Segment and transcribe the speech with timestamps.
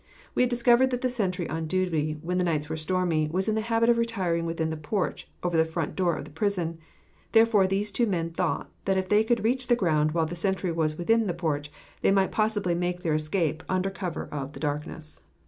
[0.33, 3.53] We had discovered that the sentry on duty when the nights were stormy, was in
[3.53, 6.79] the habit of retiring within the porch over the front door of the prison;
[7.33, 10.97] therefore these two men thought if they could reach the ground while the sentry was
[10.97, 15.23] within the porch, they might possibly make their escape under cover of the darkness.